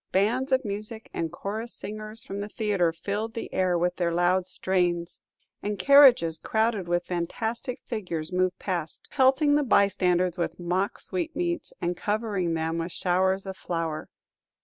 Bands 0.11 0.51
of 0.51 0.65
music 0.65 1.11
and 1.13 1.31
chorus 1.31 1.75
singers 1.75 2.23
from 2.23 2.39
the 2.39 2.49
theatre 2.49 2.91
filled 2.91 3.35
the 3.35 3.53
air 3.53 3.77
with 3.77 3.97
their 3.97 4.11
loud 4.11 4.47
strains, 4.47 5.19
and 5.61 5.77
carriages 5.77 6.39
crowded 6.39 6.87
with 6.87 7.05
fantastic 7.05 7.79
figures 7.85 8.33
moved 8.33 8.57
past, 8.57 9.09
pelting 9.11 9.53
the 9.53 9.63
bystanders 9.63 10.39
with 10.39 10.59
mock 10.59 10.97
sweetmeats, 10.99 11.71
and 11.79 11.95
covering 11.95 12.55
them 12.55 12.79
with 12.79 12.91
showers 12.91 13.45
of 13.45 13.55
flour. 13.55 14.09